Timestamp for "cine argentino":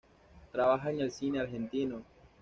1.11-2.01